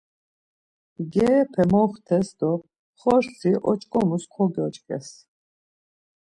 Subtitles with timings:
[1.01, 2.51] Mgerepe moxtes do
[3.01, 5.07] xortsi oç̌ǩomus kogyoç̌ǩes.